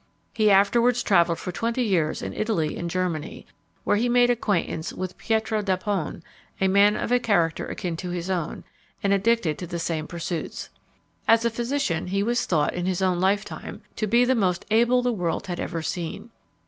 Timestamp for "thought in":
12.47-12.87